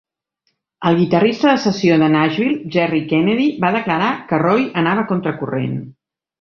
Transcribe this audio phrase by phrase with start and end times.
[0.91, 5.81] El guitarrista de sessió de Nashville, Jerry Kennedy, va declarar que Roy anava contracorrent.